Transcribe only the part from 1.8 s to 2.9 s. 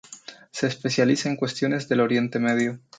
del Oriente Medio.